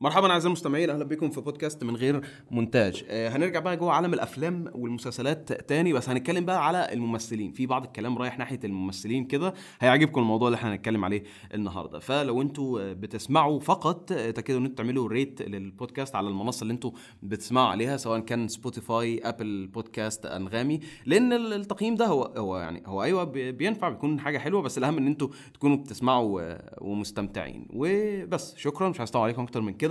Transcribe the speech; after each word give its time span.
مرحبا 0.00 0.30
أعزائي 0.30 0.46
المستمعين 0.46 0.90
أهلا 0.90 1.04
بكم 1.04 1.30
في 1.30 1.40
بودكاست 1.40 1.84
من 1.84 1.96
غير 1.96 2.20
مونتاج. 2.50 3.04
آه 3.08 3.28
هنرجع 3.28 3.60
بقى 3.60 3.76
جوه 3.76 3.92
عالم 3.92 4.14
الأفلام 4.14 4.64
والمسلسلات 4.74 5.52
تاني 5.52 5.92
بس 5.92 6.08
هنتكلم 6.08 6.44
بقى 6.44 6.66
على 6.66 6.92
الممثلين. 6.92 7.52
في 7.52 7.66
بعض 7.66 7.84
الكلام 7.84 8.18
رايح 8.18 8.38
ناحية 8.38 8.60
الممثلين 8.64 9.24
كده 9.24 9.54
هيعجبكم 9.80 10.20
الموضوع 10.20 10.48
اللي 10.48 10.56
إحنا 10.56 10.72
هنتكلم 10.74 11.04
عليه 11.04 11.22
النهارده. 11.54 11.98
فلو 11.98 12.42
أنتوا 12.42 12.92
بتسمعوا 12.92 13.60
فقط 13.60 14.08
تأكدوا 14.08 14.58
إن 14.60 14.64
أنتوا 14.64 14.76
تعملوا 14.84 15.08
rate 15.08 15.42
للبودكاست 15.42 16.14
على 16.14 16.28
المنصة 16.28 16.62
اللي 16.62 16.72
أنتوا 16.72 16.90
بتسمعوا 17.22 17.68
عليها 17.68 17.96
سواء 17.96 18.20
كان 18.20 18.48
Spotify 18.48 19.20
Apple 19.24 19.66
Podcasts 19.66 20.26
أنغامي 20.26 20.80
لأن 21.06 21.32
التقييم 21.32 21.94
ده 21.94 22.06
هو 22.06 22.22
هو 22.22 22.58
يعني 22.58 22.82
هو 22.86 23.02
أيوه 23.02 23.24
بي- 23.24 23.52
بينفع 23.52 23.88
بيكون 23.88 24.20
حاجة 24.20 24.38
حلوة 24.38 24.62
بس 24.62 24.78
الأهم 24.78 24.98
إن 24.98 25.06
أنتوا 25.06 25.28
تكونوا 25.54 25.76
بتسمعوا 25.76 26.40
ومستمتعين. 26.84 27.66
وبس 27.70 28.56
شكرا 28.56 28.88
مش 28.88 28.98
عايز 29.00 29.16
عليكم 29.16 29.42
أكتر 29.42 29.60
من 29.60 29.72
كده. 29.72 29.87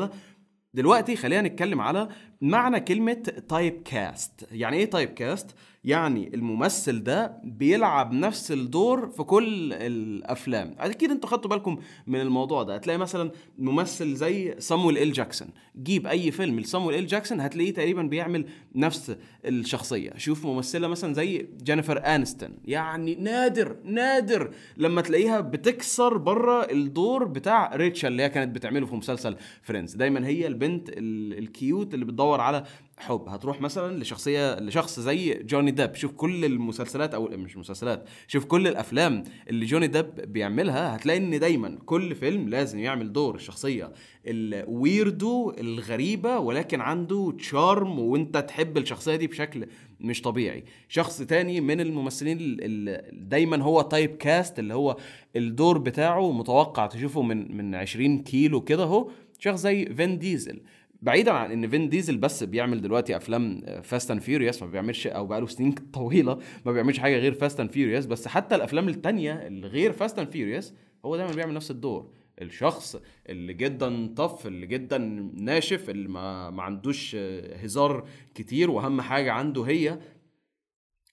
دلوقتي 0.74 1.16
خلينا 1.16 1.48
نتكلم 1.50 1.82
على 1.82 2.10
معنى 2.42 2.80
كلمة 2.80 3.14
typecast 3.50 4.48
يعني 4.52 4.78
إيه 4.78 4.86
typecast؟ 4.90 5.56
يعني 5.84 6.32
الممثل 6.34 7.04
ده 7.04 7.38
بيلعب 7.44 8.12
نفس 8.14 8.52
الدور 8.52 9.08
في 9.10 9.24
كل 9.24 9.74
الأفلام. 9.74 10.76
أكيد 10.80 11.12
أنتوا 11.12 11.30
خدتوا 11.30 11.50
بالكم 11.50 11.78
من 12.08 12.22
الموضوع 12.22 12.64
ده. 12.64 12.76
هتلاقي 12.76 12.98
مثلا 13.00 13.32
ممثل 13.58 14.16
زي 14.16 14.56
صامويل 14.60 14.98
ال 14.98 15.14
جاكسون 15.14 15.48
جيب 15.84 16.08
أي 16.08 16.32
فيلم 16.32 16.60
لصامويل 16.60 17.00
ال 17.00 17.08
جاكسون 17.08 17.40
هتلاقيه 17.42 17.74
تقريبا 17.74 18.02
بيعمل 18.02 18.46
نفس 18.76 19.16
الشخصية. 19.46 20.12
شوف 20.18 20.46
ممثلة 20.46 20.88
مثلا 20.88 21.14
زي 21.14 21.48
جينيفر 21.64 22.06
انستون 22.06 22.50
يعني 22.66 23.16
نادر 23.16 23.76
نادر 23.84 24.52
لما 24.78 25.02
تلاقيها 25.02 25.40
بتكسر 25.40 26.18
بره 26.18 26.62
الدور 26.72 27.24
بتاع 27.24 27.76
ريتشل 27.76 28.08
اللي 28.08 28.24
هي 28.24 28.30
كانت 28.30 28.56
بتعمله 28.56 28.86
في 28.86 28.96
مسلسل 28.96 29.36
Friends 29.64 29.96
دايما 29.96 30.28
هي 30.28 30.48
البنت 30.48 30.90
ال- 30.90 31.38
ال 31.38 31.49
cute 31.49 31.94
اللي 31.94 32.06
بتدور 32.06 32.27
على 32.36 32.64
حب. 32.98 33.24
هتروح 33.30 33.62
مثلا 33.62 34.00
لشخصية 34.00 34.60
لشخص 34.60 35.00
زي 35.00 35.34
جوني 35.34 35.72
ديب. 35.72 35.96
شوف 35.96 36.12
كل 36.12 36.46
المسلسلات 36.46 37.14
أو 37.14 37.28
مش 37.28 37.58
مسلسلات 37.58 38.10
شوف 38.28 38.46
كل 38.46 38.68
الأفلام 38.68 39.24
اللي 39.50 39.66
جوني 39.66 39.88
ديب 39.88 40.16
بيعملها 40.16 40.96
هتلاقي 40.96 41.18
إن 41.20 41.40
دايما 41.40 41.78
كل 41.86 42.16
فيلم 42.16 42.50
لازم 42.50 42.80
يعمل 42.80 43.14
دور 43.14 43.36
الشخصية 43.36 43.92
ال 44.28 44.46
weirdo 44.46 45.54
الغريبة 45.60 46.40
ولكن 46.40 46.82
عنده 46.82 47.34
charm 47.40 48.00
وأنت 48.00 48.38
تحب 48.38 48.78
الشخصية 48.78 49.16
دي 49.16 49.28
بشكل 49.28 49.66
مش 50.00 50.22
طبيعي. 50.22 50.64
شخص 50.90 51.22
تاني 51.22 51.62
من 51.62 51.82
الممثلين 51.82 52.38
اللي 52.40 53.12
دايما 53.14 53.64
هو 53.64 53.82
type 53.82 54.16
cast 54.18 54.60
اللي 54.60 54.74
هو 54.74 54.98
الدور 55.36 55.78
بتاعه 55.78 56.32
متوقع 56.32 56.86
تشوفه 56.88 57.22
من 57.22 57.58
من 57.58 57.76
20 57.76 58.24
كيلو 58.24 58.62
كده 58.62 58.84
أهو. 58.84 59.10
شخص 59.40 59.60
زي 59.60 59.86
فين 59.86 60.20
ديزل. 60.20 60.62
بعيدا 61.02 61.32
عن 61.32 61.52
إن 61.52 61.70
فين 61.70 61.90
ديزل 61.90 62.18
بس 62.18 62.44
بيعمل 62.44 62.82
دلوقتي 62.82 63.18
أفلام 63.18 63.62
Fast 63.84 64.12
and 64.12 64.22
Furious 64.22 64.64
ما 64.64 64.70
بيعملش 64.70 65.08
أو 65.08 65.26
بقاله 65.28 65.48
سنين 65.48 65.76
طويلة 65.94 66.40
ما 66.66 66.72
بيعملش 66.72 67.00
حاجة 67.00 67.18
غير 67.18 67.34
Fast 67.34 67.60
and 67.60 67.72
Furious 67.72 68.06
بس 68.06 68.28
حتى 68.28 68.56
الأفلام 68.56 68.90
التانية 68.90 69.34
اللي 69.34 69.68
غير 69.68 69.94
Fast 69.94 70.20
and 70.20 70.32
Furious 70.32 70.74
هو 71.06 71.16
دايما 71.16 71.32
بيعمل 71.34 71.54
نفس 71.54 71.72
الدور. 71.72 72.12
الشخص 72.42 73.02
اللي 73.30 73.54
جدا 73.54 74.14
tough 74.16 74.48
اللي 74.48 74.68
جدا 74.68 74.98
ناشف 75.34 75.90
اللي 75.90 76.10
ما, 76.10 76.50
ما 76.50 76.64
عندوش 76.64 77.16
آه، 77.20 77.56
هزار 77.56 78.08
كتير 78.36 78.72
وأهم 78.72 79.02
حاجة 79.02 79.32
عنده 79.32 79.64
هي 79.64 80.00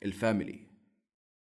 ال 0.05 0.12
family. 0.12 0.64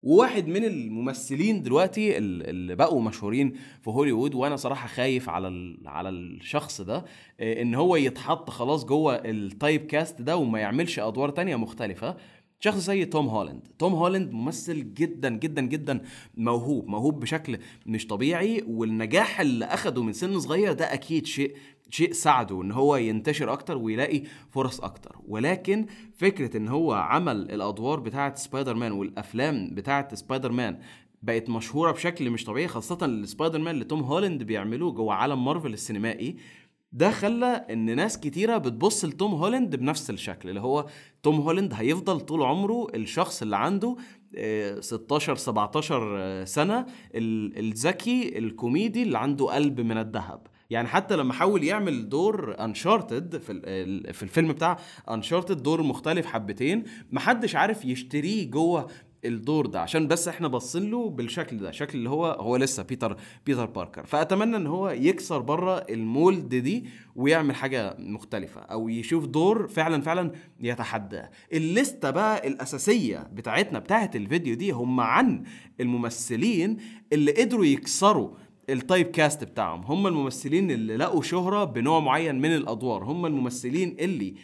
وواحد 0.02 0.48
من 0.48 0.64
الممثلين 0.64 1.62
دلوقتي 1.62 2.18
ال- 2.18 2.48
اللي 2.50 2.74
بقوا 2.76 3.02
مشهورين 3.02 3.52
في 3.82 3.90
هوليوود 3.90 4.34
وأنا 4.34 4.56
صراحة 4.56 4.88
خايف 4.88 5.28
على 5.28 5.76
على 5.86 6.08
الشخص 6.08 6.80
ده 6.80 7.04
آه، 7.40 7.62
إن 7.62 7.74
هو 7.74 7.96
يتحط 7.96 8.50
خلاص 8.50 8.84
جوه 8.84 9.14
ال 9.14 9.29
type 9.29 9.86
cast 9.86 10.22
ده 10.22 10.36
وما 10.36 10.58
يعملش 10.60 10.98
أدوار 10.98 11.28
تانية 11.30 11.56
مختلفة. 11.56 12.16
شخص 12.60 12.78
زي 12.78 13.04
توم 13.04 13.26
هولاند. 13.28 13.68
توم 13.78 13.92
هولاند 13.94 14.32
ممثل 14.32 14.94
جدا 14.94 15.28
جدا 15.30 15.62
جدا 15.62 16.00
موهوب 16.36 16.88
موهوب 16.88 17.20
بشكل 17.20 17.58
مش 17.86 18.06
طبيعي 18.06 18.64
والنجاح 18.68 19.40
اللي 19.40 19.64
أخده 19.64 20.02
من 20.02 20.12
سن 20.12 20.40
صغير 20.40 20.72
ده 20.72 20.92
أكيد 20.94 21.26
شيء 21.26 21.54
شيء 21.92 22.12
ساعده 22.12 22.62
إن 22.62 22.72
هو 22.72 22.96
ينتشر 22.96 23.52
أكتر 23.52 23.76
ويلاقي 23.78 24.22
فرص 24.50 24.80
أكتر. 24.80 25.16
ولكن 25.28 25.86
فكرة 26.16 26.56
إن 26.56 26.68
هو 26.68 26.92
عمل 26.92 27.36
الأدوار 27.36 28.00
بتاعة 28.00 28.34
سبايدر 28.34 28.74
مان 28.74 28.92
والأفلام 28.92 29.70
بتاعة 29.74 30.14
سبايدر 30.14 30.52
مان 30.52 30.78
بقت 31.22 31.50
مشهورة 31.50 31.92
بشكل 31.92 32.30
مش 32.30 32.44
طبيعي 32.44 32.68
خاصة 32.68 32.98
السبايدر 33.02 33.58
مان 33.58 33.74
اللي 33.74 33.84
توم 33.84 34.00
هولاند 34.00 34.42
بيعملوه 34.42 34.92
جوه 34.92 35.14
عالم 35.14 35.44
مارفل 35.44 35.72
السينمائي 35.72 36.36
ده 36.92 37.10
خلى 37.10 37.46
إن 37.46 37.96
ناس 37.96 38.20
كتيرة 38.20 38.58
بتبص 38.58 39.04
لتوم 39.04 39.34
هولاند 39.34 39.76
بنفس 39.76 40.10
الشكل 40.10 40.48
اللي 40.48 40.60
هو 40.60 40.86
توم 41.22 41.40
هولاند 41.40 41.72
هيفضل 41.74 42.20
طول 42.20 42.42
عمره 42.42 42.86
الشخص 42.94 43.42
اللي 43.42 43.56
عنده 43.56 43.96
آه، 44.36 44.80
16 44.80 45.36
17 45.36 46.16
آه، 46.18 46.44
سنة 46.44 46.86
ال- 47.14 47.58
الذكي 47.58 48.38
الكوميدي 48.38 49.02
اللي 49.02 49.18
عنده 49.18 49.46
قلب 49.46 49.80
من 49.80 49.98
الذهب. 49.98 50.46
يعني 50.72 50.88
حتى 50.88 51.16
لما 51.16 51.32
حاول 51.32 51.64
يعمل 51.64 52.08
دور 52.08 52.56
Uncharted 52.64 53.38
في 53.38 53.60
في 54.12 54.22
الفيلم 54.22 54.52
بتاع 54.52 54.78
Uncharted 55.10 55.62
دور 55.62 55.82
مختلف 55.82 56.26
حبتين 56.26 56.84
محدش 57.12 57.56
عارف 57.56 57.84
يشتريه 57.84 58.50
جوه 58.50 58.86
الدور 59.24 59.66
ده 59.66 59.80
عشان 59.80 60.08
بس 60.08 60.28
إحنا 60.28 60.48
باصين 60.48 60.90
له 60.90 61.10
بالشكل 61.10 61.56
ده 61.58 61.70
شكل 61.70 61.98
اللي 61.98 62.10
هو 62.10 62.26
هو 62.26 62.56
لسه 62.56 62.82
بيتر 62.82 63.16
بيتر 63.46 63.66
باركر 63.66 64.06
فأتمنى 64.06 64.56
إن 64.56 64.66
هو 64.66 64.90
يكسر 64.90 65.38
بره 65.38 65.76
ال 65.90 66.03
mold 66.03 66.54
دي 66.54 66.86
ويعمل 67.16 67.54
حاجة 67.54 67.96
مختلفة 67.98 68.60
أو 68.60 68.88
يشوف 68.88 69.26
دور 69.26 69.68
فعلا 69.68 70.02
فعلا 70.02 70.32
يتحداه 70.60 71.30
الليستة 71.52 72.10
بقى 72.10 72.48
الأساسية 72.48 73.18
بتاعتنا 73.32 73.78
بتاعت 73.78 74.16
الفيديو 74.16 74.54
دي 74.54 74.70
هم 74.70 75.00
عن 75.00 75.42
الممثلين 75.80 76.76
اللي 77.12 77.32
قدروا 77.32 77.64
يكسروا 77.64 78.30
ال 78.70 78.78
type 78.78 79.06
cast 79.06 79.44
بتاعهم. 79.44 79.80
هم 79.84 80.06
الممثلين 80.06 80.70
اللي 80.70 80.96
لقوا 80.96 81.22
شهرة 81.22 81.64
بنوع 81.64 82.00
معين 82.00 82.40
من 82.40 82.54
الأدوار. 82.54 83.04
هم 83.04 83.26
الممثلين 83.26 83.96
اللي 84.00 84.34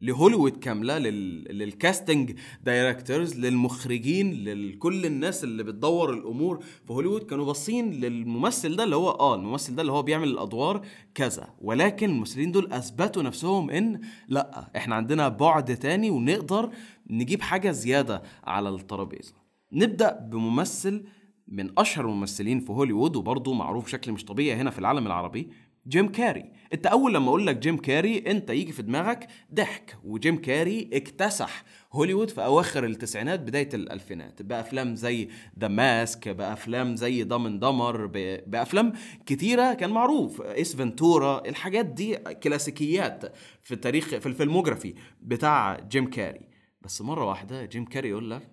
لهوليوود 0.00 0.56
كاملة 0.56 0.98
لل... 0.98 1.58
لل 1.58 1.75
casting 1.75 2.34
directors 2.62 3.38
للمخرجين 3.38 4.44
لكل 4.44 5.06
الناس 5.06 5.44
اللي 5.44 5.62
بتدور 5.62 6.12
الأمور 6.12 6.60
في 6.86 6.92
هوليوود. 6.92 7.22
كانوا 7.22 7.44
باصين 7.44 7.90
للممثل 7.90 8.76
ده 8.76 8.84
اللي 8.84 8.96
هو 8.96 9.10
آه 9.10 9.34
الممثل 9.34 9.74
ده 9.74 9.82
اللي 9.82 9.92
هو 9.92 10.02
بيعمل 10.02 10.28
الأدوار 10.28 10.86
كذا. 11.14 11.54
ولكن 11.60 12.10
الممثلين 12.10 12.52
دول 12.52 12.72
أثبتوا 12.72 13.22
نفسهم 13.22 13.70
إن 13.70 14.00
لأ 14.28 14.70
إحنا 14.76 14.94
عندنا 14.94 15.28
بعد 15.28 15.76
تاني 15.76 16.10
ونقدر 16.10 16.70
نجيب 17.10 17.42
حاجة 17.42 17.70
زيادة 17.70 18.22
على 18.44 18.68
الترابيزة. 18.68 19.34
نبدأ 19.72 20.18
بممثل 20.30 21.04
من 21.52 21.78
أشهر 21.78 22.04
الممثلين 22.04 22.60
في 22.60 22.72
هوليوود 22.72 23.16
وبرضه 23.16 23.54
معروف 23.54 23.84
بشكل 23.84 24.12
مش 24.12 24.24
طبيعي 24.24 24.60
هنا 24.60 24.70
في 24.70 24.78
العالم 24.78 25.06
العربي 25.06 25.48
جيم 25.88 26.08
كاري. 26.08 26.52
أنت 26.72 26.86
أول 26.86 27.14
لما 27.14 27.28
أقول 27.28 27.46
لك 27.46 27.56
جيم 27.56 27.76
كاري 27.76 28.18
أنت 28.18 28.50
يجي 28.50 28.72
في 28.72 28.82
دماغك 28.82 29.26
ضحك 29.54 29.98
وجيم 30.04 30.36
كاري 30.40 30.90
اكتسح 30.92 31.64
هوليوود 31.92 32.30
في 32.30 32.44
أواخر 32.44 32.84
التسعينات 32.84 33.40
بداية 33.40 33.68
الألفينات. 33.74 34.42
بافلام 34.42 34.94
زي 34.94 35.28
The 35.58 35.68
Mask 35.68 36.28
بافلام 36.28 36.96
زي 36.96 37.22
Dumb 37.24 37.58
and 37.58 37.74
Dumber 37.74 38.06
بأفلام 38.46 38.92
كتيرة 39.26 39.74
كان 39.74 39.90
معروف. 39.90 40.42
Ace 40.42 40.76
Ventura 40.76 41.48
الحاجات 41.48 41.86
دي 41.86 42.16
كلاسيكيات 42.16 43.36
في 43.62 43.74
التاريخ 43.74 44.08
في 44.08 44.26
ال 44.26 44.32
filmography 44.32 44.94
بتاع 45.22 45.80
جيم 45.90 46.10
كاري. 46.10 46.40
بس 46.82 47.02
مرة 47.02 47.24
واحدة 47.24 47.64
جيم 47.64 47.84
كاري 47.84 48.08
يقول 48.08 48.30
لك 48.30 48.48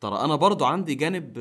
ترى 0.00 0.24
أنا 0.24 0.36
برضو 0.36 0.64
عندي 0.64 0.94
جانب 0.94 1.32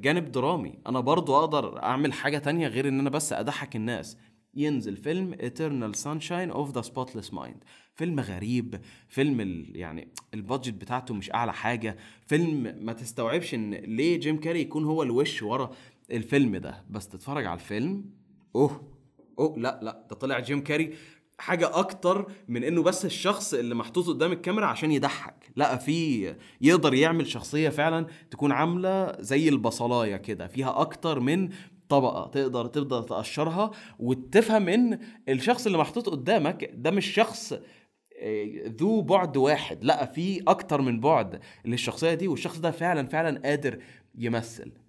جانب 0.00 0.32
درامي. 0.32 0.78
أنا 0.86 1.00
برضو 1.00 1.36
أقدر 1.36 1.82
أعمل 1.82 2.12
حاجة 2.12 2.38
تانية 2.38 2.68
غير 2.68 2.88
إن 2.88 3.00
أنا 3.00 3.10
بس 3.10 3.32
أضحك 3.32 3.76
الناس. 3.76 4.18
ينزل 4.54 4.96
فيلم 4.96 5.34
Eternal 5.34 5.96
Sunshine 5.96 6.54
of 6.56 6.78
the 6.78 6.88
Spotless 6.88 7.34
Mind. 7.34 7.64
فيلم 7.94 8.20
غريب 8.20 8.80
فيلم 9.08 9.40
ال 9.40 9.76
يعني 9.76 10.08
ال 10.34 10.40
budget 10.40 10.74
بتاعته 10.74 11.14
مش 11.14 11.34
أعلى 11.34 11.52
حاجة. 11.52 11.96
فيلم 12.26 12.76
ما 12.80 12.92
تستوعبش 12.92 13.54
إن 13.54 13.74
ليه 13.74 14.20
جيم 14.20 14.40
كاري 14.40 14.60
يكون 14.60 14.84
هو 14.84 15.02
الوش 15.02 15.42
ورا 15.42 15.70
الفيلم 16.10 16.56
ده. 16.56 16.84
بس 16.90 17.08
تتفرج 17.08 17.46
على 17.46 17.54
الفيلم 17.54 18.04
أوه 18.56 18.96
أوه 19.38 19.58
لا 19.58 19.80
لا 19.82 20.06
ده 20.10 20.16
طلع 20.16 20.38
جيم 20.38 20.60
كاري 20.64 20.94
حاجة 21.38 21.78
أكتر 21.78 22.26
من 22.48 22.64
إنه 22.64 22.82
بس 22.82 23.04
الشخص 23.04 23.54
اللي 23.54 23.74
محطوط 23.74 24.06
قدام 24.08 24.32
الكاميرا 24.32 24.66
عشان 24.66 24.92
يضحك، 24.92 25.50
لأ 25.56 25.76
في 25.76 26.34
يقدر 26.60 26.94
يعمل 26.94 27.26
شخصية 27.26 27.68
فعلا 27.68 28.06
تكون 28.30 28.52
عاملة 28.52 29.20
زي 29.20 29.48
البصلاية 29.48 30.16
كده، 30.16 30.46
فيها 30.46 30.80
أكتر 30.80 31.20
من 31.20 31.48
طبقة 31.88 32.26
تقدر 32.30 32.66
تبدأ 32.66 33.00
تقشرها 33.00 33.70
وتفهم 33.98 34.68
إن 34.68 34.98
الشخص 35.28 35.66
اللي 35.66 35.78
محطوط 35.78 36.08
قدامك 36.08 36.70
ده 36.74 36.90
مش 36.90 37.06
شخص 37.06 37.52
آه، 38.22 38.46
ذو 38.66 39.02
بعد 39.02 39.36
واحد، 39.36 39.84
لأ 39.84 40.04
في 40.06 40.42
أكتر 40.48 40.80
من 40.80 41.00
بعد 41.00 41.40
للشخصية 41.64 42.14
دي 42.14 42.28
والشخص 42.28 42.58
ده 42.58 42.70
فعلا 42.70 43.08
فعلا 43.08 43.40
قادر 43.44 43.78
يمثل. 44.14 44.85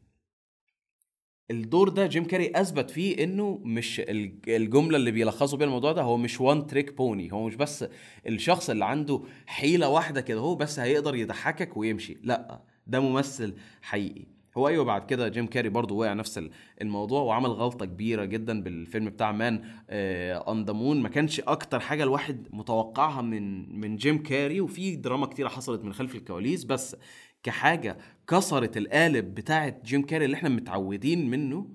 الدور 1.52 1.90
ده 1.90 2.06
جيم 2.08 2.24
كاري 2.26 2.52
أثبت 2.56 2.92
فيه 2.92 3.24
إنه 3.24 3.60
مش 3.64 4.02
الجملة 4.48 4.98
اللي 4.98 5.12
بيلخصوا 5.12 5.58
بيها 5.58 5.68
الموضوع 5.68 5.92
ده 5.92 6.02
هو 6.02 6.18
مش 6.18 6.42
one 6.42 6.68
trick 6.68 6.98
pony 6.98 7.34
هو 7.34 7.46
مش 7.48 7.56
بس 7.56 7.86
الشخص 8.28 8.70
اللي 8.70 8.86
عنده 8.86 9.22
حيلة 9.46 9.90
واحدة 9.90 10.22
كده 10.22 10.40
هو 10.40 10.56
بس 10.56 10.80
هيقدر 10.80 11.16
يضحكك 11.16 11.78
ويمشي 11.78 12.18
لأ 12.24 12.62
ده 12.88 13.00
ممثل 13.00 13.54
حقيقي. 13.82 14.26
هو 14.58 14.68
أيوه 14.68 14.86
بعد 14.86 15.06
كده 15.06 15.28
جيم 15.28 15.48
كاري 15.48 15.70
برضه 15.70 15.96
وقع 15.96 16.14
نفس 16.14 16.42
الموضوع 16.82 17.22
وعمل 17.22 17.50
غلطة 17.50 17.86
كبيرة 17.86 18.26
جدا 18.26 18.62
بالفيلم 18.64 19.10
بتاع 19.10 19.32
Man 19.32 19.62
on 19.90 20.66
the 20.66 20.74
Moon 20.74 21.02
ما 21.02 21.10
كانش 21.10 21.40
أكتر 21.40 21.80
حاجة 21.80 22.04
الواحد 22.04 22.48
متوقعها 22.52 23.22
من 23.22 23.76
من 23.80 23.96
جيم 23.96 24.24
كاري 24.24 24.62
وفي 24.62 24.96
دراما 24.96 25.26
كتيرة 25.26 25.48
حصلت 25.48 25.84
من 25.84 25.94
خلف 25.94 26.16
الكواليس 26.16 26.64
بس 26.64 26.96
كحاجة 27.44 27.98
كسرت 28.28 28.78
القالب 28.78 29.36
بتاعه 29.36 29.82
جيم 29.86 30.02
كاري 30.06 30.26
اللي 30.26 30.36
إحنا 30.36 30.50
متعودين 30.50 31.30
منه 31.30 31.68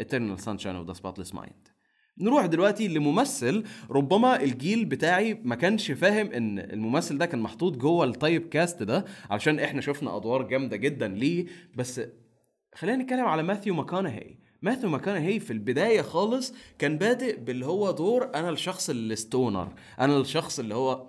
Eternal 0.00 0.38
Sunshine 0.38 0.76
of 0.82 0.86
the 0.90 0.94
Spotless 1.00 1.32
Mind. 1.34 1.70
نروح 2.18 2.46
دلوقتي 2.46 2.88
لممثل 2.88 3.64
ربما 3.90 4.42
الجيل 4.42 4.84
بتاعي 4.84 5.40
ما 5.44 5.54
كانش 5.54 5.90
فاهم 5.90 6.26
إن 6.32 6.58
الممثل 6.58 7.18
ده 7.18 7.26
كان 7.26 7.40
محطوط 7.40 7.76
جوه 7.76 8.04
ال 8.04 8.13
type 8.13 8.48
cast 8.48 8.82
ده 8.82 9.04
علشان 9.30 9.58
إحنا 9.58 9.80
شفنا 9.80 10.16
أدوار 10.16 10.42
جامدة 10.42 10.76
جدا 10.76 11.08
ليه. 11.08 11.46
بس 11.74 12.00
خلينا 12.74 13.02
نتكلم 13.02 13.24
على 13.24 13.42
ماثيو 13.42 13.74
ماكونهي. 13.74 14.36
ماثيو 14.62 14.90
ماكونهي 14.90 15.40
في 15.40 15.52
البداية 15.52 16.02
خالص 16.02 16.54
كان 16.78 16.98
بادئ 16.98 17.40
باللي 17.40 17.66
هو 17.66 17.90
دور 17.90 18.30
أنا 18.34 18.50
الشخص 18.50 18.90
ال 18.90 19.02
stoner 19.02 19.72
أنا 20.00 20.18
الشخص 20.20 20.58
اللي 20.58 20.74
هو 20.74 21.08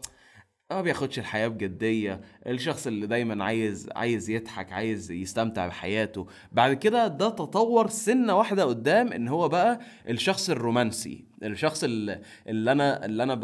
ما 0.72 0.81
بياخدش 0.81 1.19
الحياة 1.19 1.48
بجدية. 1.48 2.22
الشخص 2.48 2.88
اللي 2.88 3.08
دايما 3.08 3.44
عايز 3.44 3.90
عايز 3.96 4.30
يضحك 4.30 4.72
عايز 4.74 5.12
يستمتع 5.12 5.68
بحياته. 5.68 6.28
بعد 6.52 6.74
كده 6.74 7.08
ده 7.08 7.30
تطور 7.30 7.88
سنة 7.88 8.36
واحدة 8.38 8.64
قدام 8.66 9.14
إن 9.14 9.28
هو 9.28 9.50
بقى 9.50 9.80
الشخص 10.10 10.50
الرومانسي. 10.50 11.25
الشخص 11.44 11.84
اللي, 11.84 12.22
اللي 12.48 12.72
أنا 12.72 13.06
اللي 13.06 13.24
أنا 13.24 13.40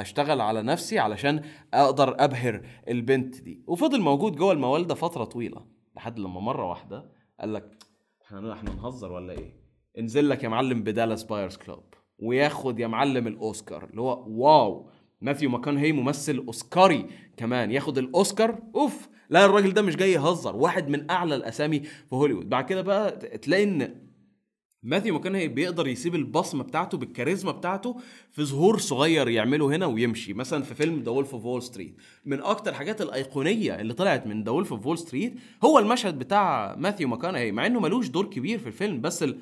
هشتغل 0.00 0.40
على 0.40 0.62
نفسي 0.62 0.98
علشان 0.98 1.42
أقدر 1.74 2.24
أبهر 2.24 2.66
البنت 2.88 3.40
دي. 3.40 3.62
وفضل 3.66 4.00
موجود 4.00 4.36
جوه 4.36 4.52
الموال 4.52 4.86
ده 4.86 4.94
فترة 4.94 5.24
طويلة. 5.24 5.66
لحد 5.96 6.18
لما 6.18 6.40
مرة 6.40 6.68
واحدة 6.68 7.10
قال 7.40 7.52
لك 7.54 7.84
إحنا 8.26 8.52
إحنا 8.52 8.74
نهزر 8.74 9.12
ولا 9.12 9.32
إيه؟ 9.32 9.54
انزل 9.98 10.28
لك 10.28 10.44
يا 10.44 10.48
معلم 10.48 10.82
بدالاس 10.82 11.24
بايرز 11.24 11.56
كلوب 11.56 11.84
وياخد 12.18 12.78
يا 12.80 12.86
معلم 12.86 13.26
الأوسكار. 13.26 13.84
اللي 13.84 14.00
هو 14.00 14.24
wow. 14.28 14.90
ماثيو 15.20 15.50
ماكونهي 15.50 15.92
ممثل 15.92 16.36
أوسكاري 16.36 17.06
كمان 17.36 17.70
ياخد 17.70 17.98
الأوسكار. 17.98 18.58
أوف 18.74 19.08
لا 19.30 19.44
الراجل 19.44 19.72
ده 19.72 19.82
مش 19.82 19.96
جاي 19.96 20.12
يهزر 20.12 20.56
واحد 20.56 20.88
من 20.88 21.10
أعلى 21.10 21.34
الأسامي 21.34 21.80
في 21.80 22.14
هوليوود. 22.14 22.48
بعد 22.48 22.64
كده 22.64 22.82
بقى 22.82 23.10
تلاقي 23.38 23.64
إن 23.64 24.08
ماثيو 24.82 25.14
ماكونهي 25.14 25.48
بيقدر 25.48 25.88
يسيب 25.88 26.14
البصمة 26.14 26.64
بتاعته 26.64 26.98
بالكاريزما 26.98 27.52
بتاعته 27.52 27.96
في 28.32 28.44
ظهور 28.44 28.78
صغير 28.78 29.28
يعمله 29.28 29.76
هنا 29.76 29.86
ويمشي. 29.86 30.32
مثلا 30.34 30.62
في 30.62 30.74
فيلم 30.74 31.02
The 31.02 31.10
Wolf 31.10 31.34
of 31.34 31.44
Wall 31.44 31.62
Street 31.62 31.96
من 32.24 32.42
أكتر 32.42 32.70
الحاجات 32.70 33.02
الأيقونية 33.02 33.80
اللي 33.80 33.94
طلعت 33.94 34.26
من 34.26 34.44
The 34.44 34.50
Wolf 34.50 34.72
of 34.72 34.86
Wall 34.86 34.98
Street 34.98 35.34
هو 35.64 35.78
المشهد 35.78 36.18
بتاع 36.18 36.74
ماثيو 36.78 37.08
ماكونهي 37.08 37.52
مع 37.52 37.66
إنه 37.66 37.80
ملوش 37.80 38.08
دور 38.08 38.26
كبير 38.26 38.58
في 38.58 38.66
الفيلم 38.66 39.00
بس 39.00 39.22
ال... 39.22 39.38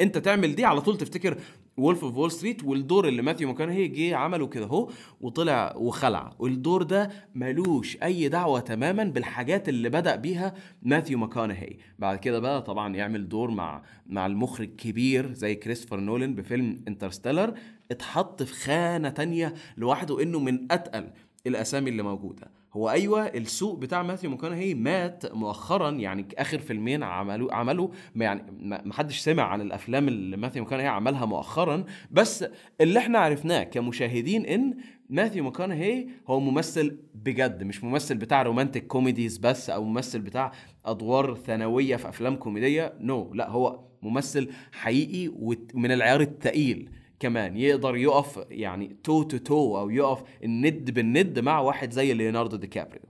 انت 0.00 0.18
تعمل 0.18 0.54
دي 0.54 0.64
على 0.64 0.80
طول 0.80 0.96
تفتكر 0.98 1.38
Wolf 1.76 2.04
of 2.04 2.16
Wall 2.16 2.30
Street 2.30 2.64
والدور 2.64 3.08
اللي 3.08 3.22
ماثيو 3.22 3.48
ماكونهي 3.48 3.88
جه 3.88 4.16
عمله 4.16 4.46
كده 4.46 4.64
اهو 4.66 4.90
وطلع 5.20 5.74
وخلع. 5.76 6.32
والدور 6.38 6.82
ده 6.82 7.10
ملوش 7.34 7.96
أي 8.02 8.28
دعوة 8.28 8.60
تماما 8.60 9.04
بالحاجات 9.04 9.68
اللي 9.68 9.88
بدأ 9.88 10.16
بيها 10.16 10.54
ماثيو 10.82 11.18
ماكونهي 11.18 11.76
بعد 11.98 12.18
كده 12.18 12.38
بقى 12.38 12.62
طبعا 12.62 12.96
يعمل 12.96 13.28
دور 13.28 13.50
مع 13.50 13.82
مع 14.06 14.26
المخرج 14.26 14.68
كبير 14.76 15.32
زي 15.32 15.54
كريستوفر 15.54 16.00
نولان 16.00 16.34
بفيلم 16.34 16.84
Interstellar 16.88 17.54
اتحط 17.90 18.42
في 18.42 18.54
خانة 18.54 19.08
تانية 19.08 19.54
لوحده 19.76 20.22
إنه 20.22 20.38
من 20.38 20.72
أتقل 20.72 21.10
الأسامي 21.46 21.90
اللي 21.90 22.02
موجودة. 22.02 22.50
هو 22.76 22.90
أيوه 22.90 23.26
السوق 23.26 23.78
بتاع 23.78 24.02
ماثيو 24.02 24.30
ماكونهي 24.30 24.74
مات 24.74 25.34
مؤخرا 25.34 25.90
يعني 25.90 26.26
آخر 26.38 26.58
فيلمين 26.58 27.02
عملوا 27.02 27.54
عملوا 27.54 27.88
يعني 28.16 28.42
ما 28.60 28.92
حدش 28.92 29.18
سمع 29.18 29.42
عن 29.42 29.60
الأفلام 29.60 30.08
اللي 30.08 30.36
ماثيو 30.36 30.62
ماكونهي 30.62 30.86
عملها 30.86 31.26
مؤخرا 31.26 31.84
بس 32.10 32.44
اللي 32.80 32.98
إحنا 32.98 33.18
عرفناه 33.18 33.62
كمشاهدين 33.62 34.46
إن 34.46 34.76
ماثيو 35.10 35.44
ماكونهي 35.44 36.06
هو 36.28 36.40
ممثل 36.40 36.98
بجد 37.14 37.62
مش 37.62 37.84
ممثل 37.84 38.14
بتاع 38.14 38.42
romantic 38.42 38.86
comedies 38.86 39.38
بس 39.38 39.70
أو 39.70 39.84
ممثل 39.84 40.20
بتاع 40.20 40.52
أدوار 40.84 41.34
ثانوية 41.34 41.96
في 41.96 42.08
أفلام 42.08 42.36
كوميدية 42.36 42.94
no 43.00 43.30
no. 43.32 43.36
لا 43.36 43.50
هو 43.50 43.80
ممثل 44.02 44.50
حقيقي 44.72 45.28
ومن 45.38 45.92
العيار 45.92 46.20
الثقيل 46.20 46.90
كمان 47.24 47.56
يقدر 47.56 47.96
يقف 47.96 48.44
يعني 48.50 48.96
toe 49.04 49.22
to 49.22 49.36
toe 49.36 49.78
أو 49.78 49.90
يقف 49.90 50.22
الند 50.44 50.90
بالند 50.90 51.38
مع 51.38 51.60
واحد 51.60 51.92
زي 51.92 52.14
ليوناردو 52.14 52.56
دي 52.56 52.66
كابريو. 52.66 53.02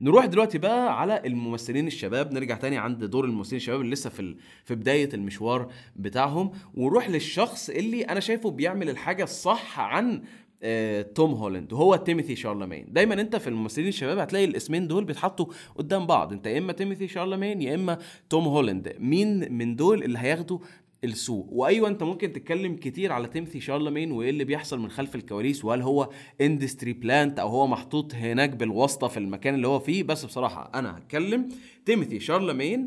نروح 0.00 0.26
دلوقتي 0.26 0.58
بقى 0.58 1.00
على 1.00 1.22
الممثلين 1.24 1.86
الشباب 1.86 2.32
نرجع 2.32 2.56
تاني 2.56 2.78
عند 2.78 3.04
دور 3.04 3.24
الممثلين 3.24 3.56
الشباب 3.56 3.80
اللي 3.80 3.92
لسه 3.92 4.10
في 4.10 4.36
في 4.64 4.74
بداية 4.74 5.08
المشوار 5.14 5.72
بتاعهم 5.96 6.52
ونروح 6.74 7.10
للشخص 7.10 7.70
اللي 7.70 8.02
أنا 8.02 8.20
شايفه 8.20 8.50
بيعمل 8.50 8.90
الحاجة 8.90 9.22
الصح 9.24 9.80
عن 9.80 10.22
آه، 10.62 11.02
توم 11.02 11.32
هولاند 11.32 11.72
وهو 11.72 11.96
تيموثي 11.96 12.36
شالاميه. 12.36 12.86
دايما 12.92 13.14
أنت 13.20 13.36
في 13.36 13.48
الممثلين 13.48 13.88
الشباب 13.88 14.18
هتلاقي 14.18 14.44
الاسمين 14.44 14.88
دول 14.88 15.04
بيتحطوا 15.04 15.46
قدام 15.76 16.06
بعض 16.06 16.32
أنت 16.32 16.46
يا 16.46 16.58
إما 16.58 16.72
تيموثي 16.72 17.08
شالاميه 17.08 17.62
يا 17.62 17.74
إما 17.74 17.98
توم 18.30 18.44
هولاند. 18.44 18.96
مين 18.98 19.52
من 19.52 19.76
دول 19.76 20.02
اللي 20.02 20.18
هياخدوا 20.18 20.58
السوق. 21.04 21.48
وأيوة 21.50 21.88
أنت 21.88 22.02
ممكن 22.02 22.32
تتكلم 22.32 22.76
كتير 22.76 23.12
على 23.12 23.28
تيموثي 23.28 23.60
شالاميه 23.60 24.12
وإيه 24.12 24.30
اللي 24.30 24.44
بيحصل 24.44 24.78
من 24.80 24.90
خلف 24.90 25.14
الكواليس 25.14 25.64
وهل 25.64 25.82
هو 25.82 26.08
industry 26.40 26.92
plant 26.92 27.38
أو 27.38 27.48
هو 27.48 27.66
محطوط 27.66 28.14
هناك 28.14 28.50
بالواسطة 28.50 29.08
في 29.08 29.16
المكان 29.16 29.54
اللي 29.54 29.68
هو 29.68 29.78
فيه. 29.78 30.02
بس 30.02 30.24
بصراحة 30.24 30.70
أنا 30.74 30.98
هتكلم 30.98 31.48
تيموثي 31.84 32.20
شالاميه 32.20 32.86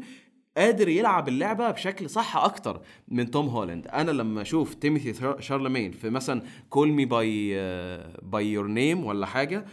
قادر 0.58 0.90
يلعب 0.90 1.28
اللعبة 1.28 1.72
بشكل 1.72 2.10
صح 2.10 2.38
أكتر 2.38 2.82
من 3.08 3.32
توم 3.32 3.48
هولاند. 3.48 3.88
أنا 3.88 4.12
لما 4.12 4.42
أشوف 4.42 4.74
تيموثي 4.74 5.14
شالاميه 5.40 5.92
في 5.92 6.10
مثلا 6.10 6.42
Call 6.70 6.92
Me 6.92 7.06
by 7.06 7.56
by 8.24 8.52
Your 8.52 8.68
Name 8.68 9.06
ولا 9.06 9.26
حاجة 9.26 9.66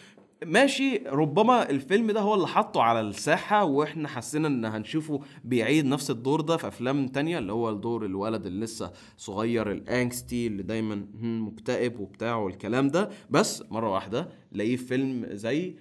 ماشي 0.45 0.97
ربما 0.97 1.71
الفيلم 1.71 2.11
ده 2.11 2.21
هو 2.21 2.35
اللي 2.35 2.47
حطه 2.47 2.83
على 2.83 3.01
الساحة 3.01 3.65
وإحنا 3.65 4.09
حسينا 4.09 4.49
إن 4.49 4.65
هنشوفه 4.65 5.21
بيعيد 5.45 5.85
نفس 5.87 6.11
الدور 6.11 6.41
ده 6.41 6.57
في 6.57 6.69
أفلام 6.69 7.09
تانية 7.09 7.39
اللي 7.39 7.53
هو 7.53 7.71
الدور 7.71 8.05
الولد 8.07 8.47
اللي 8.47 8.65
لسه 8.65 8.93
صغير 9.17 9.73
ال 9.73 9.84
angsty 9.84 10.47
اللي 10.47 10.63
دايما 10.63 11.07
مكتئب 11.23 12.01
وبتاع 12.01 12.37
والكلام 12.37 12.89
ده. 12.89 13.11
بس 13.31 13.63
مرة 13.71 13.91
واحدة 13.93 14.29
لاقيه 14.53 14.77
في 14.77 14.85
فيلم 14.85 15.27
زي 15.31 15.77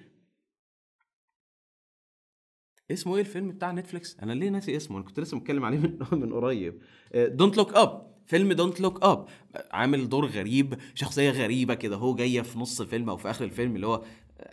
اسمه 2.92 3.16
إيه 3.16 3.22
الفيلم 3.22 3.52
بتاع 3.52 3.72
نتفليكس؟ 3.72 4.18
أنا 4.24 4.34
ليه 4.34 4.50
ناسي 4.50 4.76
اسمه؟ 4.78 4.98
أنا 4.98 5.06
كنت 5.06 5.20
لسه 5.20 5.38
متكلم 5.38 5.66
عليه 5.66 5.78
من 5.78 6.00
من 6.20 6.34
قريب. 6.34 6.82
Don't 7.16 7.58
Look 7.58 7.74
Up 7.74 8.16
فيلم 8.26 8.54
Don't 8.54 8.82
Look 8.82 9.04
Up 9.04 9.26
عامل 9.72 10.10
دور 10.10 10.26
غريب 10.26 10.78
شخصية 10.96 11.30
غريبة 11.32 11.74
كده 11.74 11.96
هو 11.96 12.16
جاية 12.16 12.42
في 12.42 12.60
نص 12.60 12.82
الفيلم 12.82 13.10
أو 13.10 13.18
في 13.18 13.30
آخر 13.30 13.46
الفيلم 13.46 13.76
اللي 13.76 13.88
هو 13.88 14.04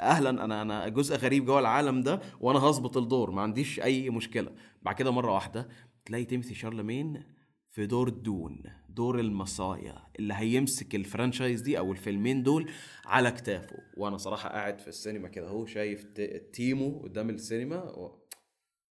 أهلا 0.01 0.31
أنا 0.45 0.63
أنا 0.63 0.89
جزء 0.89 1.17
غريب 1.17 1.45
جوه 1.45 1.59
العالم 1.59 2.01
ده 2.01 2.21
وأنا 2.41 2.59
هظبط 2.59 2.97
الدور 2.97 3.31
ما 3.31 3.43
عنديش 3.43 3.81
أي 3.81 4.11
مشكلة 4.11 4.51
بعد 4.83 4.95
كده 4.95 5.11
مرة 5.11 5.33
واحدة 5.35 5.69
تلاقي 6.05 6.25
تيموثي 6.25 6.55
شالاميه 6.55 7.23
في 7.69 7.87
دور 7.87 8.09
Dune 8.09 8.63
دور 8.89 9.21
ال 9.21 9.30
messiah 9.31 9.99
اللي 10.19 10.35
هيمسك 10.35 10.95
ال 10.95 11.01
franchise 11.01 11.61
دي 11.61 11.79
أو 11.79 11.93
الفيلمين 11.93 12.43
دول 12.43 12.71
على 13.07 13.31
كتافه 13.31 13.77
وأنا 13.97 14.17
صراحة 14.17 14.49
قاعد 14.49 14.79
في 14.81 14.89
السينما 14.89 15.29
كده 15.29 15.49
أهو 15.49 15.67
شايف 15.67 16.05
تيمو 16.53 17.01
قدام 17.03 17.31
السينما. 17.31 17.79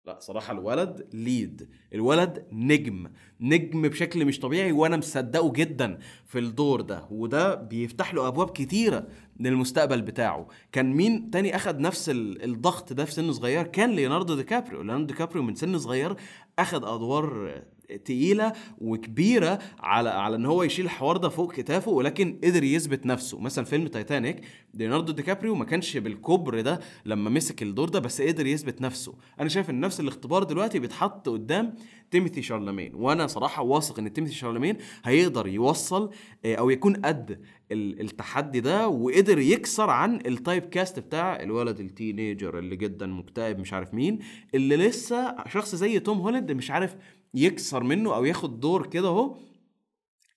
لا 0.06 0.18
صراحة 0.20 0.52
الولد 0.52 1.08
ليد 1.12 1.68
الولد 1.94 2.46
نجم 2.52 3.06
نجم 3.40 3.82
بشكل 3.82 4.24
مش 4.24 4.40
طبيعي 4.40 4.72
وأنا 4.72 4.96
مصدقه 4.96 5.52
جدا 5.52 5.98
في 6.26 6.38
الدور 6.38 6.80
ده 6.80 7.06
وده 7.10 7.54
بيفتح 7.54 8.14
له 8.14 8.28
أبواب 8.28 8.50
كتيرة 8.50 9.06
للمستقبل 9.40 10.02
بتاعه. 10.02 10.48
كان 10.72 10.92
مين 10.92 11.30
تاني 11.30 11.56
أخد 11.56 11.78
نفس 11.78 12.10
الضغط 12.14 12.92
ده 12.92 13.04
في 13.04 13.12
سن 13.12 13.32
صغير؟ 13.32 13.66
كان 13.66 13.90
ليوناردو 13.90 14.34
ديكابريو. 14.34 14.78
ليوناردو 14.82 15.04
ديكابريو 15.04 15.42
من 15.42 15.54
سن 15.54 15.78
صغير 15.78 16.16
أخد 16.58 16.84
أدوار 16.84 17.62
تقيلة 18.04 18.52
وكبيرة 18.78 19.58
على 19.80 20.10
على 20.10 20.36
إن 20.36 20.46
هو 20.46 20.62
يشيل 20.62 20.84
الحوار 20.84 21.16
ده 21.16 21.28
فوق 21.28 21.52
كتافه 21.52 21.90
ولكن 21.90 22.38
قدر 22.44 22.64
يثبت 22.64 23.06
نفسه. 23.06 23.40
مثلا 23.40 23.64
فيلم 23.64 23.86
تايتانيك 23.86 24.40
ليوناردو 24.74 25.12
ديكابريو 25.12 25.54
ما 25.54 25.64
كانش 25.64 25.96
بالكبر 25.96 26.60
ده 26.60 26.80
لما 27.06 27.30
مسك 27.30 27.62
الدور 27.62 27.88
ده 27.88 27.98
بس 27.98 28.22
قدر 28.22 28.46
يثبت 28.46 28.80
نفسه. 28.80 29.14
أنا 29.40 29.48
شايف 29.48 29.70
إن 29.70 29.80
نفس 29.80 30.00
الاختبار 30.00 30.42
دلوقتي 30.42 30.78
بيتحط 30.78 31.28
قدام 31.28 31.74
تيموثي 32.10 32.42
شالاميه 32.42 32.94
وأنا 32.94 33.26
صراحة 33.26 33.62
واثق 33.62 33.98
إن 33.98 34.12
تيموثي 34.12 34.34
شالاميه 34.34 34.76
هيقدر 35.04 35.46
يوصل 35.46 36.10
آه، 36.44 36.54
أو 36.54 36.70
يكون 36.70 36.96
قد 36.96 37.40
التحدي 37.72 38.60
ده 38.60 38.88
وقدر 38.88 39.38
يكسر 39.38 39.90
عن 39.90 40.20
ال 40.26 40.62
typecast 40.62 40.98
بتاع 40.98 41.42
الولد 41.42 41.80
ال 41.80 41.89
teenager 41.89 42.58
اللي 42.58 42.76
جدا 42.76 43.06
مكتئب 43.06 43.58
مش 43.58 43.72
عارف 43.72 43.94
مين 43.94 44.18
اللي 44.54 44.76
لسه 44.76 45.34
شخص 45.48 45.74
زي 45.74 45.98
توم 46.00 46.18
هولاند 46.18 46.52
مش 46.52 46.70
عارف 46.70 46.96
يكسر 47.34 47.82
منه 47.82 48.14
أو 48.14 48.24
ياخد 48.24 48.60
دور 48.60 48.86
كده 48.86 49.08
أهو 49.08 49.36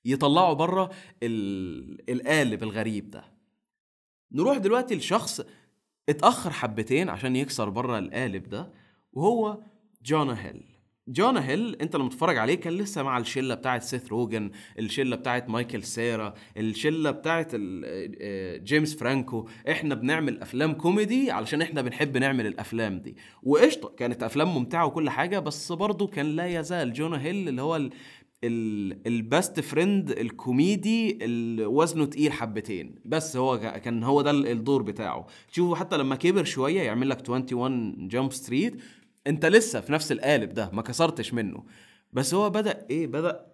يطلعه 0.05 0.53
بره 0.53 0.91
القالب 1.23 2.63
الغريب 2.63 3.09
ده. 3.11 3.23
نروح 4.31 4.57
دلوقتي 4.57 4.95
لشخص 4.95 5.41
اتأخر 6.09 6.49
حبتين 6.51 7.09
عشان 7.09 7.35
يكسر 7.35 7.69
بره 7.69 7.99
القالب 7.99 8.49
ده 8.49 8.73
وهو 9.13 9.63
جونا 10.03 10.45
هيل. 10.45 10.76
جونا 11.07 11.47
هيل 11.49 11.75
انت 11.81 11.95
لما 11.95 12.09
تتفرج 12.09 12.37
عليه 12.37 12.55
كان 12.55 12.73
لسه 12.73 13.03
مع 13.03 13.17
الشلة 13.17 13.55
بتاعت 13.55 13.83
سيث 13.83 14.07
روجن 14.11 14.51
الشلة 14.79 15.15
بتاعت 15.15 15.49
مايكل 15.49 15.83
سيرا 15.83 16.33
الشلة 16.57 17.11
بتاعت 17.11 17.51
آه، 17.53 18.57
جيمس 18.57 18.95
فرانكو. 18.95 19.47
إحنا 19.71 19.95
بنعمل 19.95 20.41
أفلام 20.41 20.73
كوميدي 20.73 21.31
علشان 21.31 21.61
إحنا 21.61 21.81
بنحب 21.81 22.17
نعمل 22.17 22.47
الأفلام 22.47 22.99
دي. 22.99 23.15
وقشطة 23.43 23.89
كانت 23.97 24.23
أفلام 24.23 24.55
ممتعة 24.55 24.85
وكل 24.85 25.09
حاجة 25.09 25.39
بس 25.39 25.71
برضه 25.71 26.07
كان 26.07 26.25
لا 26.25 26.47
يزال 26.59 26.93
جونا 26.93 27.21
هيل 27.21 27.49
اللي 27.49 27.61
هو 27.61 27.89
ال 29.07 29.18
best 29.18 29.59
friend 29.59 30.11
الكوميدي 30.11 31.25
اللي 31.25 31.65
وزنه 31.65 32.05
تقيل 32.05 32.31
حبتين. 32.31 32.95
بس 33.05 33.37
هو 33.37 33.57
كان 33.59 34.03
هو 34.03 34.21
ده 34.21 34.31
الدور 34.31 34.81
بتاعه. 34.81 35.27
تشوفوا 35.51 35.75
حتى 35.75 35.97
لما 35.97 36.15
كبر 36.15 36.43
شوية 36.43 36.81
يعمل 36.81 37.09
لك 37.09 37.29
21 37.29 38.07
Jump 38.07 38.33
Street 38.33 38.81
انت 39.27 39.45
لسه 39.45 39.81
في 39.81 39.91
نفس 39.91 40.11
القالب 40.11 40.53
ده 40.53 40.69
ما 40.73 40.81
كسرتش 40.81 41.33
منه. 41.33 41.63
بس 42.13 42.33
هو 42.33 42.49
بدأ 42.49 42.87
إيه 42.89 43.07
بدأ 43.07 43.45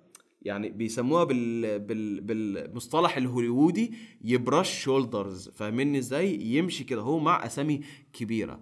يعني 0.41 0.69
بيسموها 0.69 1.23
بال... 1.23 1.79
بال... 1.79 2.21
بالمصطلح 2.21 3.17
الهوليوودي 3.17 3.93
يـ 4.21 4.32
brush 4.32 4.83
shoulders. 4.83 5.49
فاهميني 5.49 5.97
إزاي؟ 5.97 6.41
يمشي 6.41 6.83
كده 6.83 7.01
هو 7.01 7.19
مع 7.19 7.45
أسامي 7.45 7.81
كبيرة. 8.13 8.59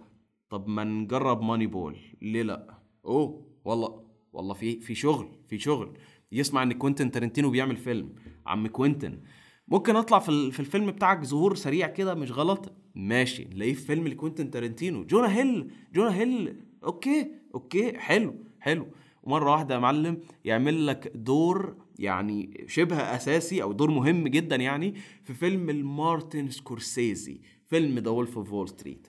طب 0.50 0.68
ما 0.68 0.84
نجرب 0.84 1.42
Moneyball. 1.42 1.98
ليه 2.22 2.44
لأ؟ 2.44 2.80
أوه 3.06 3.46
والله 3.66 4.04
والله 4.34 4.54
في 4.54 4.80
في 4.80 4.96
شغل 4.96 5.30
في 5.48 5.60
شغل. 5.60 5.98
يسمع 6.32 6.64
إن 6.64 6.74
كوينتن 6.74 7.12
تارنتينو 7.12 7.50
بيعمل 7.50 7.78
فيلم. 7.78 8.16
عم 8.46 8.68
كوينتن. 8.68 9.20
ممكن 9.68 9.96
أطلع 9.96 10.20
في, 10.20 10.52
في 10.52 10.60
الفيلم 10.60 10.92
بتاعك 10.92 11.24
ظهور 11.24 11.56
سريع 11.56 11.88
كده 11.88 12.16
مش 12.16 12.32
غلط؟ 12.32 12.74
ماشي 12.96 13.44
نلاقيه 13.44 13.74
في 13.74 13.82
فيلم 13.82 14.08
لكوينتن 14.08 14.52
تارنتينو. 14.52 15.04
جونا 15.04 15.38
هيل 15.38 15.72
جونا 15.94 16.16
هيل 16.16 16.56
okay 16.84 17.32
okay 17.56 17.98
حلو 17.98 18.36
حلو. 18.60 18.88
ومرة 19.24 19.52
واحدة 19.52 19.76
يا 19.76 19.80
معلم 19.80 20.20
يعمل 20.46 20.88
لك 20.88 21.12
دور 21.16 21.76
يعني 22.00 22.66
شبه 22.68 22.96
أساسي 22.96 23.64
أو 23.64 23.72
دور 23.72 23.92
مهم 23.92 24.28
جدا 24.28 24.56
يعني 24.56 24.96
في 25.24 25.34
فيلم 25.34 25.70
لمارتن 25.70 26.50
سكورسيزي 26.50 27.42
فيلم 27.68 28.00
The 28.00 28.10
Wolf 28.10 28.38
of 28.38 28.54
Wall 28.54 28.70
Street 28.70 29.08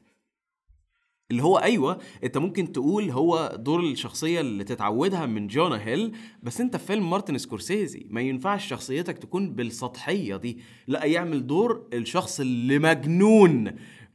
اللي 1.30 1.42
هو 1.42 1.56
أيوه 1.58 1.98
أنت 2.24 2.38
ممكن 2.38 2.72
تقول 2.72 3.10
هو 3.10 3.56
دور 3.58 3.80
الشخصية 3.80 4.40
اللي 4.40 4.64
تتعودها 4.64 5.26
من 5.26 5.46
جونا 5.46 5.84
هيل 5.86 6.12
بس 6.42 6.60
أنت 6.60 6.76
في 6.76 6.86
فيلم 6.86 7.10
مارتن 7.10 7.38
سكورسيزي 7.38 8.06
ما 8.10 8.20
ينفعش 8.20 8.68
شخصيتك 8.68 9.18
تكون 9.18 9.54
بالسطحية 9.54 10.36
دي. 10.36 10.58
لا 10.86 11.04
يعمل 11.04 11.46
دور 11.46 11.88
الشخص 11.92 12.40
اللي 12.40 12.78
مجنون 12.78 13.72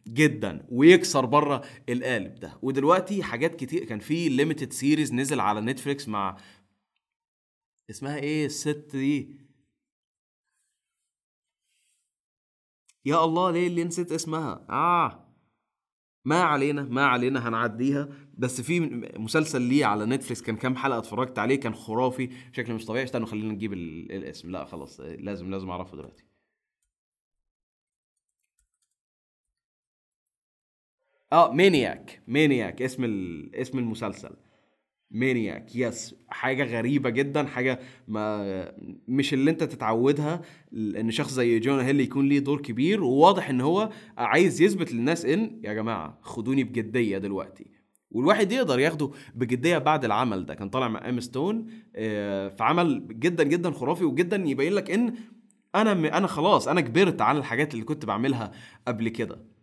جدا 0.07 0.67
ويكسر 0.71 1.25
بره 1.25 1.65
القالب 1.89 2.35
ده. 2.35 2.59
ودلوقتي 2.61 3.23
حاجات 3.23 3.55
كتير 3.55 3.85
كان 3.85 3.99
في 3.99 4.29
limited 4.29 4.73
series 4.73 5.13
نزل 5.13 5.39
على 5.39 5.61
نتفليكس 5.61 6.07
مع 6.07 6.37
اسمها 7.89 8.17
إيه؟ 8.17 8.45
الست 8.45 8.89
دي. 8.91 9.47
يا 13.05 13.23
الله 13.23 13.51
ليه 13.51 13.67
اللي 13.67 13.83
نسيت 13.83 14.11
اسمها؟ 14.11 14.65
آه. 14.69 15.27
ما 16.25 16.41
علينا 16.41 16.83
ما 16.83 17.05
علينا 17.05 17.47
هنعديها. 17.49 18.09
بس 18.37 18.61
في 18.61 18.79
مسلسل 19.17 19.61
ليه 19.61 19.85
على 19.85 20.05
نتفليكس 20.05 20.41
كان 20.41 20.55
كام 20.55 20.75
حلقة 20.75 20.97
اتفرجت 20.99 21.39
عليه 21.39 21.55
كان 21.59 21.73
خرافي 21.73 22.29
بشكل 22.51 22.73
مش 22.73 22.85
طبيعي. 22.85 23.03
استنوا 23.03 23.27
خلينا 23.27 23.53
نجيب 23.53 23.73
الاسم. 23.73 24.51
لا 24.51 24.65
خلاص 24.65 24.99
لازم 24.99 25.51
لازم 25.51 25.69
أعرفه 25.69 25.97
دلوقتي. 25.97 26.26
آه 31.33 31.51
مانياك. 31.53 32.21
مانياك. 32.27 32.81
اسم 32.81 33.03
اسم 33.53 33.79
المسلسل. 33.79 34.29
مانياك. 35.11 35.75
يس. 35.75 36.15
حاجة 36.29 36.63
غريبة 36.63 37.09
جدا 37.09 37.45
حاجة 37.45 37.79
ما 38.07 38.71
مش 39.07 39.33
اللي 39.33 39.51
انت 39.51 39.63
تتعودها 39.63 40.41
إن 40.73 41.11
شخص 41.11 41.33
زي 41.33 41.59
جونا 41.59 41.79
هيل 41.79 41.99
يكون 41.99 42.27
ليه 42.29 42.39
دور 42.39 42.61
كبير 42.61 43.03
وواضح 43.03 43.49
إن 43.49 43.61
هو 43.61 43.89
عايز 44.17 44.61
يثبت 44.61 44.93
للناس 44.93 45.25
إن 45.25 45.61
يا 45.63 45.73
جماعة 45.73 46.17
خدوني 46.21 46.63
بجدية 46.63 47.17
دلوقتي. 47.17 47.65
والواحد 48.11 48.51
يقدر 48.51 48.79
ياخده 48.79 49.11
بجدية 49.35 49.77
بعد 49.77 50.05
العمل 50.05 50.45
ده. 50.45 50.53
كان 50.55 50.69
طالع 50.69 50.87
مع 50.87 51.09
إيما 51.09 51.19
ستون 51.19 51.67
آه، 51.95 52.49
في 52.49 52.63
عمل 52.63 53.07
جدا 53.19 53.43
جدا 53.43 53.71
خرافي 53.71 54.03
وجدا 54.05 54.35
يبين 54.45 54.73
لك 54.73 54.91
إن 54.91 55.13
أنا 55.75 55.91
أنا 56.17 56.27
خلاص 56.27 56.67
أنا 56.67 56.81
كبرت 56.81 57.21
عن 57.21 57.37
الحاجات 57.37 57.73
اللي 57.73 57.85
كنت 57.85 58.05
بعملها 58.05 58.51
قبل 58.87 59.09
كده. 59.09 59.56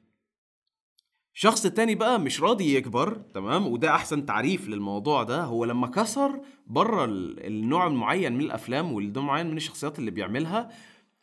الشخص 1.35 1.67
التاني 1.67 1.95
بقى 1.95 2.21
مش 2.21 2.41
راضي 2.43 2.75
يكبر 2.75 3.15
تمام؟ 3.35 3.67
وده 3.67 3.95
أحسن 3.95 4.27
تعريف 4.27 4.69
للموضوع 4.69 5.23
ده. 5.23 5.45
هو 5.45 5.65
لما 5.65 5.87
كسر 5.87 6.41
بره 6.67 7.05
النوع 7.05 7.87
المعين 7.87 8.33
من 8.33 8.41
الأفلام 8.41 8.93
والنوع 8.93 9.25
معين 9.25 9.51
من 9.51 9.57
الشخصيات 9.57 9.99
اللي 9.99 10.11
بيعملها 10.11 10.71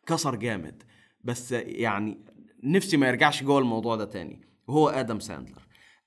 كسر 0.07 0.35
جامد. 0.35 0.83
بس 1.23 1.51
يعني 1.51 2.17
نفسي 2.63 2.97
ما 2.97 3.07
يرجعش 3.07 3.43
جوه 3.43 3.59
الموضوع 3.59 3.95
ده 3.95 4.05
تاني. 4.05 4.41
وهو 4.67 4.89
آدم 4.89 5.19
ساندلر. 5.19 5.61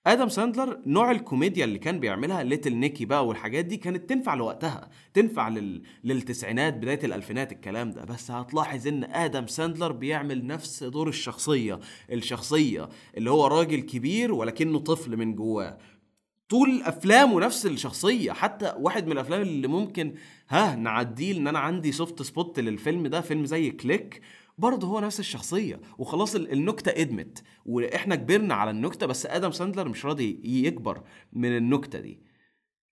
آدم 0.06 0.28
ساندلر 0.28 0.80
نوع 0.86 1.10
الكوميديا 1.10 1.64
اللي 1.64 1.78
كان 1.78 2.00
بيعملها 2.00 2.42
Little 2.42 2.74
Nicky 2.76 3.04
بقى 3.04 3.26
والحاجات 3.26 3.64
دي 3.64 3.76
كانت 3.76 4.08
تنفع 4.10 4.34
لوقتها 4.34 4.90
تنفع 5.14 5.48
لل... 5.48 5.82
للتسعينات 6.04 6.74
بداية 6.74 7.04
الألفينات 7.04 7.52
الكلام 7.52 7.90
ده. 7.90 8.04
بس 8.04 8.30
هتلاحظ 8.30 8.86
إن 8.86 9.04
آدم 9.04 9.46
ساندلر 9.46 9.92
بيعمل 9.92 10.46
نفس 10.46 10.84
دور 10.84 11.08
الشخصية 11.08 11.80
الشخصية 12.12 12.88
اللي 13.16 13.30
هو 13.30 13.46
راجل 13.46 13.80
كبير 13.80 14.32
ولكنه 14.34 14.78
طفل 14.78 15.16
من 15.16 15.34
جواه. 15.34 15.78
طول 16.48 16.82
أفلامه 16.82 17.40
نفس 17.40 17.66
الشخصية 17.66 18.32
حتى 18.32 18.74
واحد 18.78 19.06
من 19.06 19.12
الأفلام 19.12 19.42
اللي 19.42 19.68
ممكن 19.68 20.14
ها 20.48 20.76
نعديه 20.76 21.36
إن 21.36 21.46
أنا 21.48 21.58
عندي 21.58 21.92
soft 21.92 22.22
spot 22.22 22.60
للفيلم 22.60 23.06
ده 23.06 23.20
فيلم 23.20 23.44
زي 23.44 23.70
Click 23.70 24.20
برضه 24.58 24.86
هو 24.86 25.00
نفس 25.00 25.20
الشخصية 25.20 25.80
وخلاص 25.98 26.34
النكتة 26.34 26.90
قدمت 27.02 27.42
وإحنا 27.66 28.14
كبرنا 28.14 28.54
على 28.54 28.70
النكتة 28.70 29.06
بس 29.06 29.26
آدم 29.26 29.50
ساندلر 29.50 29.88
مش 29.88 30.06
راضي 30.06 30.40
يكبر 30.44 31.02
من 31.32 31.56
النكتة 31.56 32.00
دي. 32.00 32.22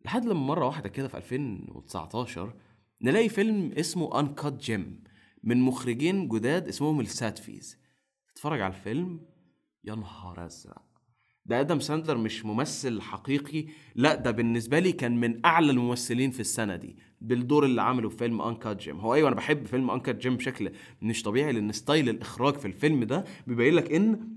لحد 0.05 0.25
لما 0.25 0.41
مرة 0.41 0.67
واحدة 0.67 0.89
كده 0.89 1.09
في 1.09 1.17
2019 1.17 2.55
نلاقي 3.03 3.29
فيلم 3.29 3.73
اسمه 3.73 4.21
Uncut 4.21 4.53
Gems 4.53 5.05
من 5.45 5.61
مخرجين 5.61 6.29
جداد 6.29 6.69
اسمهم 6.69 7.01
السافديز 7.01 7.79
تتفرج 8.35 8.61
على 8.61 8.75
الفيلم؟ 8.75 9.21
يا 9.85 9.95
نهار 9.95 10.47
أزرق. 10.47 10.83
ده 11.47 11.61
آدم 11.61 11.81
ساندلر 11.81 12.17
مش 12.19 12.45
ممثل 12.45 13.01
حقيقي 13.01 13.67
لا 13.95 14.15
ده 14.15 14.31
بالنسبة 14.31 14.79
لي 14.79 14.93
كان 14.93 15.21
من 15.21 15.47
أعلى 15.47 15.71
الممثلين 15.71 16.31
في 16.31 16.41
السنة 16.41 16.77
دي. 16.77 16.97
بالدور 17.23 17.65
اللي 17.65 17.83
عمله 17.83 18.09
في 18.09 18.17
فيلم 18.17 18.43
Uncut 18.43 18.83
Gems 18.83 19.01
هو 19.01 19.15
أيوه 19.15 19.29
أنا 19.29 19.37
بحب 19.37 19.67
فيلم 19.67 19.91
Uncut 19.91 20.17
Gems 20.17 20.37
بشكل 20.37 20.73
مش 21.03 21.23
طبيعي 21.23 21.53
لأن 21.53 21.73
ستايل 21.73 22.09
الإخراج 22.09 22.55
في 22.55 22.65
الفيلم 22.65 23.05
ده 23.05 23.25
بيبين 23.47 23.75
لك 23.75 23.93
إن 23.93 24.29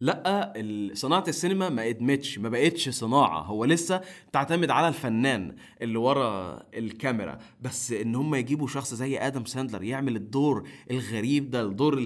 لأ 0.00 0.52
صناعة 0.94 1.24
السينما 1.28 1.68
ما 1.68 1.88
إدمتش 1.88 2.38
ما 2.38 2.48
بقتش 2.48 2.88
صناعة. 2.88 3.40
هو 3.42 3.64
لسه 3.64 4.00
تعتمد 4.32 4.70
على 4.70 4.88
الفنان 4.88 5.56
اللي 5.82 5.98
ورا 5.98 6.62
الكاميرا. 6.74 7.38
بس 7.62 7.92
إن 7.92 8.14
هم 8.14 8.34
يجيبوا 8.34 8.66
شخص 8.68 8.94
زي 8.94 9.18
آدم 9.18 9.44
ساندلر 9.44 9.82
يعمل 9.82 10.16
الدور 10.16 10.68
الغريب 10.90 11.50
ده 11.50 11.62
الدور 11.62 11.98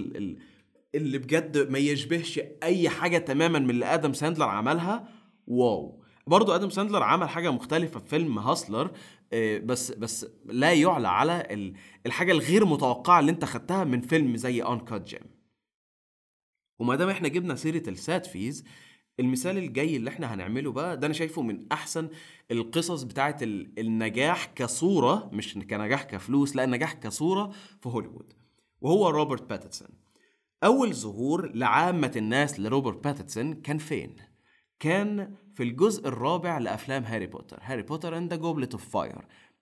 اللي 0.95 1.17
بجد 1.17 1.69
ما 1.71 1.79
يشبهش 1.79 2.39
أي 2.63 2.89
حاجة 2.89 3.17
تماما 3.17 3.59
من 3.59 3.69
اللي 3.69 3.85
آدم 3.85 4.13
ساندلر 4.13 4.45
عملها 4.45 5.07
wow. 5.47 6.03
برضو 6.27 6.51
آدم 6.55 6.69
ساندلر 6.69 7.03
عمل 7.03 7.29
حاجة 7.29 7.51
مختلفة 7.51 7.99
في 7.99 8.09
فيلم 8.09 8.39
Hustle 8.39 8.91
بس 9.63 9.91
بس 9.91 10.27
لا 10.45 10.73
يعلى 10.73 11.07
على 11.07 11.47
الحاجة 12.05 12.31
الغير 12.31 12.65
متوقعة 12.65 13.19
اللي 13.19 13.31
انت 13.31 13.45
خدتها 13.45 13.83
من 13.83 14.01
فيلم 14.01 14.35
زي 14.37 14.63
Uncut 14.63 15.07
Gems 15.09 15.39
وما 16.79 16.95
دام 16.95 17.09
إحنا 17.09 17.27
جبنا 17.27 17.55
سيرة 17.55 17.89
ال 17.89 18.25
Safdies 18.25 18.63
المثال 19.19 19.57
الجاي 19.57 19.95
اللي 19.95 20.09
إحنا 20.09 20.33
هنعمله 20.33 20.71
بقى 20.71 20.97
ده 20.97 21.05
أنا 21.07 21.13
شايفه 21.13 21.41
من 21.41 21.65
احسن 21.71 22.09
القصص 22.51 23.03
بتاعه 23.03 23.37
ال- 23.41 23.79
النجاح 23.79 24.45
كصورة 24.45 25.29
مش 25.33 25.53
كنجاح 25.53 26.03
كفلوس 26.03 26.55
لا 26.55 26.63
النجاح 26.63 26.93
كصورة 26.93 27.51
في 27.81 27.89
هوليوود. 27.89 28.33
وهو 28.81 29.09
روبرت 29.09 29.49
باتنسون 29.49 29.89
أول 30.63 30.93
ظهور 30.93 31.51
لعامة 31.55 32.11
الناس 32.15 32.59
لروبرت 32.59 33.03
باتنسون 33.03 33.53
كان 33.53 33.77
فين؟ 33.77 34.15
كان 34.79 35.33
في 35.55 35.63
الجزء 35.63 36.07
الرابع 36.07 36.57
لأفلام 36.57 37.03
هاري 37.03 37.27
بوتر. 37.27 37.59
Harry 37.61 37.81
Potter 37.81 38.17
and 38.17 38.33
Goblet 38.33 38.71
of 38.73 38.89
Fire 38.89 39.15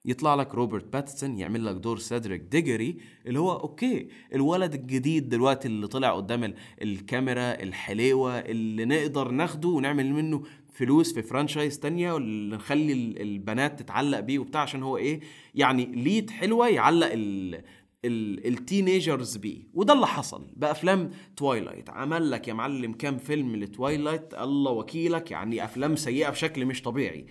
يطلع 0.05 0.35
لك 0.35 0.55
روبرت 0.55 0.93
باتنسون 0.93 1.37
يعمل 1.37 1.65
لك 1.65 1.75
دور 1.75 1.97
سيدريك 1.97 2.41
ديجوري 2.41 2.97
اللي 3.25 3.39
هو 3.39 3.51
okay 3.51 4.07
الولد 4.33 4.73
الجديد 4.73 5.29
دلوقتي 5.29 5.67
اللي 5.67 5.87
طلع 5.87 6.11
قدام 6.15 6.43
ال- 6.43 6.55
الكاميرا 6.81 7.63
الحليوه 7.63 8.39
اللي 8.39 8.85
نقدر 8.85 9.31
ناخده 9.31 9.69
ونعمل 9.69 10.13
منه 10.13 10.43
فلوس 10.73 11.13
في 11.13 11.21
franchise 11.21 11.79
تانية 11.79 12.13
واللي 12.13 12.55
نخلي 12.55 12.93
ال- 12.93 13.21
البنات 13.21 13.79
تتعلق 13.79 14.19
بيه 14.19 14.39
وبتاع 14.39 14.61
عشان 14.61 14.83
هو 14.83 14.97
إيه 14.97 15.19
يعني 15.55 15.85
lead 15.85 16.29
حلوة 16.29 16.67
يعلق 16.67 17.09
ال- 17.13 17.63
ال 18.05 18.18
teenagers 18.18 19.37
بيه 19.37 19.63
وده 19.73 19.93
اللي 19.93 20.07
حصل 20.07 20.47
بأفلام 20.55 21.11
Twilight 21.37 21.89
عمل 21.89 22.31
لك 22.31 22.47
يا 22.47 22.53
معلم 22.53 22.93
كام 22.93 23.17
فيلم 23.17 23.55
ل 23.55 23.64
Twilight 23.64 24.33
الله 24.33 24.71
وكيلك. 24.71 25.31
يعني 25.31 25.63
أفلام 25.63 25.95
سيئة 25.95 26.29
بشكل 26.29 26.65
مش 26.65 26.81
طبيعي. 26.81 27.25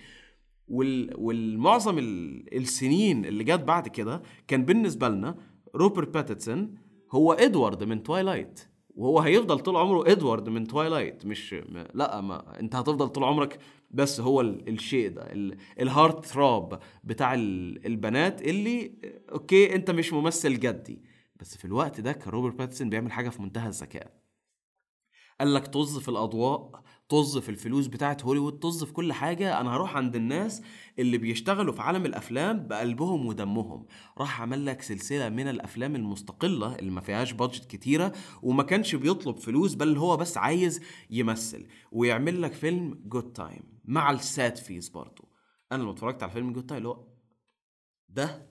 وال... 0.67 1.13
والمعظم 1.17 1.97
ال... 1.97 2.57
السنين 2.57 3.25
اللي 3.25 3.43
جت 3.43 3.59
بعد 3.63 3.87
كده 3.87 4.21
كان 4.47 4.65
بالنسبة 4.65 5.09
لنا 5.09 5.35
روبرت 5.75 6.09
باتنسون 6.13 6.75
هو 7.11 7.33
إدوارد 7.33 7.83
من 7.83 8.03
Twilight 8.03 8.59
وهو 8.95 9.19
هيفضل 9.19 9.59
طول 9.59 9.75
عمره 9.75 10.11
إدوارد 10.11 10.49
من 10.49 10.67
Twilight 10.67 11.25
مش. 11.25 11.55
لا 11.93 12.21
ما 12.21 12.59
انت 12.59 12.75
هتفضل 12.75 13.07
طول 13.09 13.23
عمرك 13.23 13.59
بس 13.89 14.19
هو 14.19 14.41
ال... 14.41 14.69
الشيء 14.69 15.09
ده 15.09 15.21
ال... 15.31 15.57
ال 15.79 16.25
heartthrob 16.25 16.79
بتاع 17.03 17.33
ال... 17.33 17.85
البنات 17.85 18.41
اللي 18.41 18.91
okay 19.31 19.75
أنت 19.75 19.91
مش 19.91 20.13
ممثل 20.13 20.59
جدي. 20.59 21.01
بس 21.35 21.57
في 21.57 21.65
الوقت 21.65 22.01
ده 22.01 22.11
كان 22.11 22.29
روبرت 22.29 22.55
باتنسون 22.55 22.89
بيعمل 22.89 23.11
حاجة 23.11 23.29
في 23.29 23.41
منتهى 23.41 23.67
الذكاء. 23.67 24.17
قال 25.39 25.53
لك 25.53 25.67
طز 25.67 25.97
في 25.99 26.09
الأضواء 26.09 26.83
طز 27.09 27.37
في 27.37 27.49
الفلوس 27.49 27.87
بتاعت 27.87 28.23
هوليوود 28.25 28.59
طز 28.59 28.83
في 28.83 28.93
كل 28.93 29.13
حاجة. 29.13 29.61
أنا 29.61 29.75
هروح 29.75 29.95
عند 29.97 30.15
الناس 30.15 30.61
اللي 30.99 31.17
بيشتغلوا 31.17 31.73
في 31.73 31.81
عالم 31.81 32.05
الأفلام 32.05 32.67
بقلبهم 32.67 33.25
ودمهم. 33.25 33.85
راح 34.17 34.41
عمل 34.41 34.65
لك 34.65 34.81
سلسلة 34.81 35.29
من 35.29 35.47
الأفلام 35.47 35.95
المستقلة 35.95 36.75
اللي 36.75 36.91
ما 36.91 37.01
فيهاش 37.01 37.31
budget 37.31 37.65
كتيرة 37.65 38.11
وما 38.41 38.63
كانش 38.63 38.95
بيطلب 38.95 39.37
فلوس 39.37 39.73
بل 39.73 39.97
هو 39.97 40.17
بس 40.17 40.37
عايز 40.37 40.81
يمثل 41.09 41.67
ويعمل 41.91 42.41
لك 42.41 42.53
فيلم 42.53 42.99
Good 43.05 43.33
Time 43.33 43.63
مع 43.85 44.11
ال 44.11 44.55
Safdies 44.57 44.89
برضه 44.89 45.23
أنا 45.71 45.81
لما 45.83 45.91
اتفرجت 45.91 46.23
على 46.23 46.31
فيلم 46.31 46.53
Good 46.53 46.65
Time 46.65 46.77
اللي 46.77 46.89
هو 46.89 47.07
ده 48.09 48.47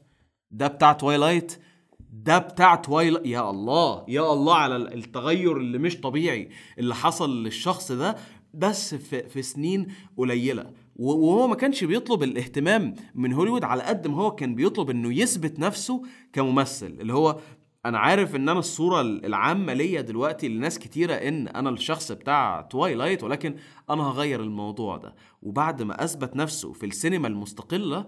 ده 0.51 0.67
بتاع 0.67 0.93
Twilight 0.93 1.61
ده 2.01 2.39
بتاع 2.39 2.75
Twilight 2.75 3.27
يا 3.27 3.51
الله 3.51 4.05
يا 4.09 4.33
الله 4.33 4.55
على 4.57 4.77
التغير 4.77 5.57
اللي 5.57 5.79
مش 5.79 6.01
طبيعي 6.01 6.51
اللي 6.79 6.95
حصل 6.95 7.43
للشخص 7.45 7.93
ده. 7.93 8.17
بس 8.55 8.95
في, 8.95 9.29
في 9.29 9.43
سنين 9.43 9.87
قليلة. 10.17 10.73
وهو 10.97 11.47
ما 11.47 11.55
كانش 11.55 11.85
بيطلب 11.85 12.23
الاهتمام 12.23 12.95
من 13.15 13.33
هوليوود 13.33 13.65
على 13.65 13.83
قد 13.83 14.07
ما 14.07 14.17
هو 14.17 14.31
كان 14.31 14.55
بيطلب 14.55 14.91
إنه 14.91 15.15
يثبت 15.15 15.59
نفسه 15.59 16.03
كممثل. 16.33 16.87
اللي 16.87 17.13
هو 17.13 17.41
أنا 17.87 17.99
عارف 17.99 18.37
إن 18.37 18.49
أنا 18.49 18.59
الصورة 18.59 19.01
العامة 19.01 19.73
ليا 19.73 20.01
دلوقتي 20.01 20.49
لناس 20.49 20.79
كتيرة 20.79 21.15
إن 21.15 21.49
أنا 21.49 21.71
الشخص 21.71 22.13
بتاع 22.13 22.61
Twilight 22.61 23.23
ولكن 23.23 23.55
أنا 23.91 24.03
هغير 24.03 24.41
الموضوع 24.43 24.97
ده. 24.97 25.15
وبعد 25.43 25.83
ما 25.83 26.05
أثبت 26.05 26.37
نفسه 26.37 26.73
في 26.73 26.87
السينما 26.87 27.29
المستقلة 27.29 28.07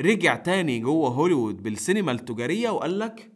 رجع 0.00 0.36
تاني 0.36 0.78
جوه 0.78 1.08
هوليوود 1.10 1.62
بالسينما 1.62 2.12
التجارية 2.12 2.70
وقال 2.70 2.98
لك 2.98 3.32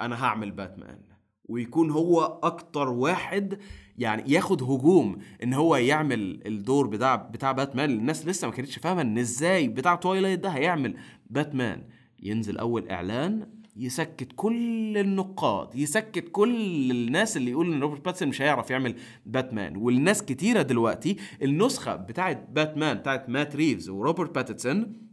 أنا 0.00 0.24
هعمل 0.24 0.50
باتمان 0.50 1.02
ويكون 1.44 1.90
هو 1.90 2.40
أكتر 2.42 2.88
واحد 2.88 3.58
يعني 3.98 4.32
ياخد 4.32 4.62
هجوم 4.62 5.18
إن 5.42 5.54
هو 5.54 5.76
يعمل 5.76 6.42
الدور 6.46 6.86
بتاع 6.86 7.16
بتاع 7.16 7.52
باتمان. 7.52 7.90
الناس 7.90 8.26
لسه 8.26 8.48
ما 8.48 8.54
كانتش 8.54 8.78
فاهمة 8.78 9.00
إن 9.02 9.18
إزاي 9.18 9.68
بتاع 9.68 9.94
Twilight 9.94 10.38
ده 10.40 10.48
هيعمل. 10.48 10.96
باتمان 11.30 11.82
ينزل 12.22 12.58
أول 12.58 12.88
إعلان 12.88 13.50
يسكت 13.76 14.28
كل 14.36 14.98
النقاد 14.98 15.74
يسكت 15.74 16.28
كل 16.32 16.90
الناس 16.90 17.36
اللي 17.36 17.50
يقول 17.50 17.72
إن 17.72 17.80
روبرت 17.80 18.04
باتنسون 18.04 18.28
مش 18.28 18.42
هيعرف 18.42 18.70
يعمل 18.70 18.94
باتمان. 19.26 19.76
والناس 19.76 20.22
كتيرة 20.22 20.62
دلوقتي 20.62 21.16
النسخة 21.42 21.96
بتاعت 21.96 22.48
باتمان 22.52 22.96
بتاعت 22.96 23.28
مات 23.28 23.56
ريفز 23.56 23.88
وروبرت 23.88 24.34
باتنسون 24.34 25.06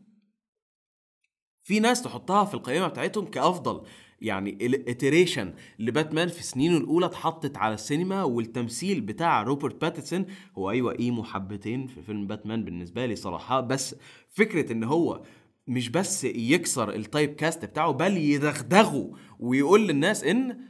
في 1.63 1.79
ناس 1.79 2.01
تحطها 2.01 2.45
في 2.45 2.53
القائمة 2.53 2.87
بتاعتهم 2.87 3.25
كأفضل. 3.25 3.81
يعني 4.23 4.49
ال 4.49 4.60
iteration 4.60 5.53
لباتمان 5.79 6.27
في 6.27 6.43
سنينه 6.43 6.77
الأولى 6.77 7.05
اتحطت 7.05 7.57
على 7.57 7.73
السينما 7.73 8.23
والتمثيل 8.23 9.01
بتاع 9.01 9.43
روبرت 9.43 9.81
باتنسون 9.81 10.25
هو 10.57 10.71
أيوه 10.71 10.99
emo 10.99 11.23
حبتين 11.23 11.87
في 11.87 12.01
فيلم 12.01 12.27
باتمان 12.27 12.63
بالنسبة 12.63 13.05
لي 13.05 13.15
صراحة. 13.15 13.61
بس 13.61 13.95
فكرة 14.29 14.71
إن 14.71 14.83
هو 14.83 15.23
مش 15.67 15.89
بس 15.89 16.23
يكسر 16.23 16.95
التايب 16.95 17.35
كاست 17.35 17.65
بتاعه 17.65 17.91
بل 17.91 18.17
يدغدغه 18.17 19.11
ويقول 19.39 19.87
للناس 19.87 20.23
إن 20.23 20.67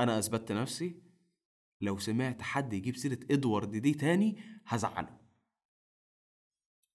أنا 0.00 0.18
أثبتت 0.18 0.52
نفسي 0.52 1.02
لو 1.80 1.98
سمعت 1.98 2.42
حد 2.42 2.72
يجيب 2.72 2.96
سيرة 2.96 3.18
إدوارد 3.30 3.70
دي 3.76 3.94
تاني 3.94 4.36
هزعله. 4.66 5.19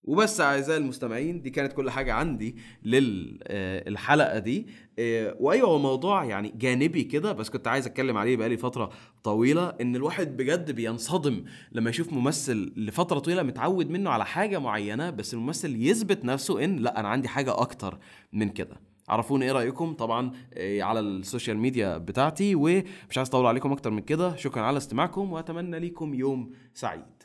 وبس 0.08 0.42
أعزائي 0.42 0.80
المستمعين 0.80 1.42
دي 1.42 1.50
كانت 1.50 1.74
كل 1.74 1.90
حاجة 1.90 2.14
عندي 2.14 2.56
للحلقه 2.84 4.40
دي. 4.40 4.68
آه، 5.00 5.36
وأيوة 5.40 5.70
هو 5.70 5.80
موضوع 5.80 6.24
يعني 6.26 6.54
جانبي 6.58 7.04
كده 7.04 7.32
بس 7.32 7.50
كنت 7.50 7.68
عايز 7.68 7.86
أتكلم 7.86 8.18
عليه 8.18 8.38
بقالي 8.38 8.58
فترة 8.58 8.90
طويلة 9.24 9.70
إن 9.82 9.96
الواحد 9.96 10.38
بجد 10.38 10.72
بينصدم 10.72 11.46
لما 11.72 11.90
يشوف 11.90 12.14
ممثل 12.14 12.74
لفترة 12.78 13.20
طويلة 13.20 13.44
متعود 13.44 13.90
منه 13.90 14.10
على 14.10 14.26
حاجة 14.26 14.60
معينة 14.60 15.10
بس 15.10 15.34
الممثل 15.34 15.76
يثبت 15.76 16.26
نفسه 16.26 16.64
إن 16.64 16.76
لأ 16.76 17.00
أنا 17.00 17.08
عندي 17.08 17.28
حاجة 17.28 17.62
أكتر 17.62 18.00
من 18.34 18.50
كده. 18.50 18.82
عرفوني 19.10 19.46
إيه 19.46 19.52
رأيكم؟ 19.52 19.94
طبعا 19.94 20.32
آه، 20.54 20.82
على 20.82 21.00
السوشيال 21.00 21.58
ميديا 21.58 21.98
بتاعتي 21.98 22.56
ومش 22.56 23.18
عايز 23.18 23.30
أطول 23.30 23.46
عليكم 23.46 23.72
أكتر 23.72 23.92
من 23.92 24.02
كده. 24.02 24.36
شكرا 24.36 24.62
على 24.62 24.78
استماعكم 24.78 25.32
وأتمنى 25.34 25.80
ليكم 25.80 26.14
يوم 26.14 26.52
سعيد. 26.74 27.24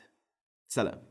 سلام. 0.69 1.10